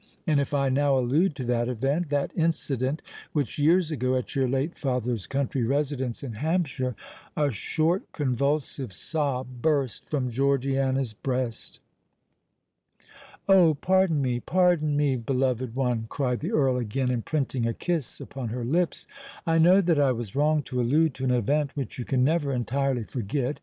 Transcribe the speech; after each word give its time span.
And 0.25 0.39
if 0.39 0.51
I 0.51 0.69
now 0.69 0.97
allude 0.97 1.35
to 1.35 1.43
that 1.43 1.67
event—that 1.69 2.31
incident 2.35 3.03
which 3.33 3.59
years 3.59 3.91
ago, 3.91 4.15
at 4.15 4.35
your 4.35 4.47
late 4.47 4.75
father's 4.75 5.27
country 5.27 5.63
residence 5.63 6.23
in 6.23 6.33
Hampshire——" 6.33 6.95
A 7.37 7.51
short 7.51 8.11
convulsive 8.11 8.91
sob 8.93 9.45
burst 9.61 10.09
from 10.09 10.31
Georgiana's 10.31 11.13
breast. 11.13 11.81
"Oh! 13.47 13.75
pardon 13.75 14.23
me—pardon 14.23 14.97
me, 14.97 15.17
beloved 15.17 15.75
one!" 15.75 16.07
cried 16.09 16.39
the 16.39 16.51
Earl, 16.51 16.77
again 16.77 17.11
imprinting 17.11 17.67
a 17.67 17.73
kiss 17.75 18.19
upon 18.19 18.49
her 18.49 18.65
lips: 18.65 19.05
"I 19.45 19.59
know 19.59 19.81
that 19.81 19.99
I 19.99 20.13
was 20.13 20.35
wrong 20.35 20.63
to 20.63 20.81
allude 20.81 21.13
to 21.13 21.25
an 21.25 21.31
event 21.31 21.75
which 21.77 21.99
you 21.99 22.05
can 22.05 22.23
never 22.23 22.51
entirely 22.51 23.03
forget. 23.03 23.59